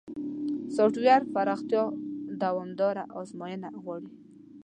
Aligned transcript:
سافټویر 0.75 1.21
پراختیا 1.33 1.83
دوامداره 2.41 3.03
ازموینه 3.19 3.69
غواړي. 3.83 4.09